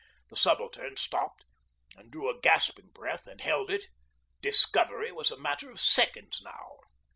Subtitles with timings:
[0.29, 1.45] The Subaltern stopped
[1.95, 3.85] and drew a gasping breath and held it.
[4.41, 6.77] Discovery was a matter of seconds now.